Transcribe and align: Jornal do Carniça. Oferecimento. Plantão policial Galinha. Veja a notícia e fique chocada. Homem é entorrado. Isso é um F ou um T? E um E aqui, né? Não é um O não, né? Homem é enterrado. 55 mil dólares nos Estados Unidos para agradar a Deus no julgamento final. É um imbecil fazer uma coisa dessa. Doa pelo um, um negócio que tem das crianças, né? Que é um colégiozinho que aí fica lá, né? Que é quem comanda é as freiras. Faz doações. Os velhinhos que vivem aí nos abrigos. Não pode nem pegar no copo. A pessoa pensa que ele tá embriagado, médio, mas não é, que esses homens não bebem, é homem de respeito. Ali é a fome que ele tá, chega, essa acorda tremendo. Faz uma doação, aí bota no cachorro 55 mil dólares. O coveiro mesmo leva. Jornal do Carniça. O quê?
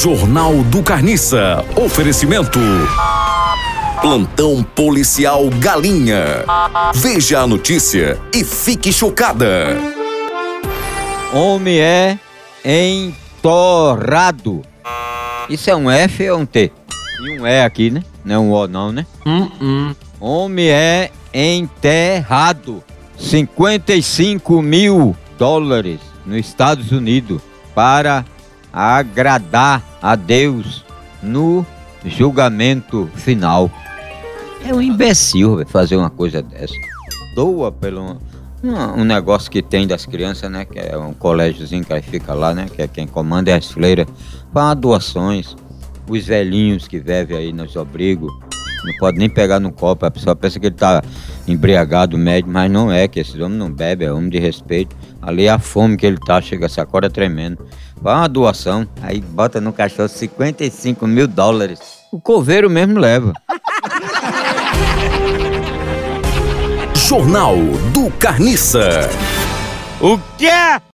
Jornal 0.00 0.54
do 0.62 0.80
Carniça. 0.80 1.64
Oferecimento. 1.74 2.60
Plantão 4.00 4.62
policial 4.62 5.50
Galinha. 5.58 6.44
Veja 6.94 7.40
a 7.40 7.46
notícia 7.48 8.16
e 8.32 8.44
fique 8.44 8.92
chocada. 8.92 9.76
Homem 11.32 11.80
é 11.80 12.16
entorrado. 12.64 14.62
Isso 15.50 15.68
é 15.68 15.74
um 15.74 15.90
F 15.90 16.30
ou 16.30 16.38
um 16.38 16.46
T? 16.46 16.70
E 17.20 17.40
um 17.40 17.44
E 17.44 17.62
aqui, 17.62 17.90
né? 17.90 18.04
Não 18.24 18.34
é 18.34 18.38
um 18.38 18.52
O 18.52 18.68
não, 18.68 18.92
né? 18.92 19.04
Homem 20.20 20.68
é 20.68 21.10
enterrado. 21.34 22.84
55 23.18 24.62
mil 24.62 25.16
dólares 25.36 25.98
nos 26.24 26.38
Estados 26.38 26.92
Unidos 26.92 27.42
para 27.74 28.24
agradar 28.72 29.82
a 30.00 30.14
Deus 30.14 30.84
no 31.22 31.66
julgamento 32.04 33.10
final. 33.14 33.70
É 34.64 34.74
um 34.74 34.82
imbecil 34.82 35.64
fazer 35.66 35.96
uma 35.96 36.10
coisa 36.10 36.42
dessa. 36.42 36.74
Doa 37.34 37.70
pelo 37.70 38.18
um, 38.62 39.00
um 39.00 39.04
negócio 39.04 39.50
que 39.50 39.62
tem 39.62 39.86
das 39.86 40.04
crianças, 40.04 40.50
né? 40.50 40.64
Que 40.64 40.78
é 40.78 40.96
um 40.98 41.12
colégiozinho 41.12 41.84
que 41.84 41.92
aí 41.92 42.02
fica 42.02 42.34
lá, 42.34 42.52
né? 42.52 42.66
Que 42.74 42.82
é 42.82 42.88
quem 42.88 43.06
comanda 43.06 43.50
é 43.50 43.54
as 43.54 43.70
freiras. 43.70 44.06
Faz 44.52 44.76
doações. 44.78 45.56
Os 46.08 46.26
velhinhos 46.26 46.88
que 46.88 46.98
vivem 46.98 47.36
aí 47.36 47.52
nos 47.52 47.76
abrigos. 47.76 48.32
Não 48.84 48.94
pode 48.98 49.18
nem 49.18 49.28
pegar 49.28 49.58
no 49.60 49.72
copo. 49.72 50.06
A 50.06 50.10
pessoa 50.10 50.36
pensa 50.36 50.58
que 50.58 50.66
ele 50.66 50.74
tá 50.74 51.02
embriagado, 51.46 52.16
médio, 52.16 52.50
mas 52.50 52.70
não 52.70 52.90
é, 52.90 53.08
que 53.08 53.20
esses 53.20 53.34
homens 53.34 53.58
não 53.58 53.70
bebem, 53.70 54.08
é 54.08 54.12
homem 54.12 54.30
de 54.30 54.38
respeito. 54.38 54.96
Ali 55.20 55.46
é 55.46 55.50
a 55.50 55.58
fome 55.58 55.96
que 55.96 56.06
ele 56.06 56.18
tá, 56.18 56.40
chega, 56.40 56.66
essa 56.66 56.82
acorda 56.82 57.10
tremendo. 57.10 57.66
Faz 58.02 58.18
uma 58.18 58.28
doação, 58.28 58.86
aí 59.02 59.20
bota 59.20 59.60
no 59.60 59.72
cachorro 59.72 60.08
55 60.08 61.06
mil 61.06 61.26
dólares. 61.26 61.80
O 62.12 62.20
coveiro 62.20 62.70
mesmo 62.70 62.98
leva. 62.98 63.32
Jornal 66.94 67.56
do 67.92 68.10
Carniça. 68.18 69.08
O 70.00 70.18
quê? 70.36 70.80